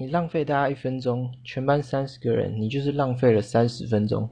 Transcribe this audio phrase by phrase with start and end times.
[0.00, 4.30] 你浪费大家一分钟全班三十个人你就是浪费了三十分钟。